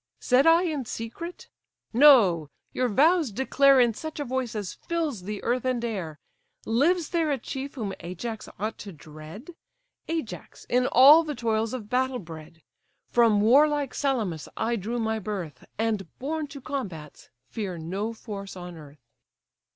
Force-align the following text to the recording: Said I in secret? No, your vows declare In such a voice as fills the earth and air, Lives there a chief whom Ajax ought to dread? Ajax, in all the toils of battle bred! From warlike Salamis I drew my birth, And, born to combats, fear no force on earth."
Said 0.19 0.47
I 0.47 0.63
in 0.63 0.85
secret? 0.85 1.47
No, 1.93 2.49
your 2.73 2.89
vows 2.89 3.31
declare 3.31 3.79
In 3.79 3.93
such 3.93 4.19
a 4.19 4.25
voice 4.25 4.55
as 4.55 4.73
fills 4.73 5.21
the 5.25 5.43
earth 5.43 5.63
and 5.63 5.85
air, 5.85 6.17
Lives 6.65 7.09
there 7.09 7.29
a 7.29 7.37
chief 7.37 7.75
whom 7.75 7.93
Ajax 7.99 8.49
ought 8.57 8.79
to 8.79 8.91
dread? 8.91 9.51
Ajax, 10.07 10.65
in 10.67 10.87
all 10.87 11.21
the 11.23 11.35
toils 11.35 11.71
of 11.71 11.87
battle 11.87 12.17
bred! 12.17 12.63
From 13.11 13.41
warlike 13.41 13.93
Salamis 13.93 14.49
I 14.57 14.75
drew 14.75 14.97
my 14.97 15.19
birth, 15.19 15.65
And, 15.77 16.07
born 16.17 16.47
to 16.47 16.61
combats, 16.61 17.29
fear 17.51 17.77
no 17.77 18.11
force 18.11 18.55
on 18.55 18.77
earth." 18.77 19.05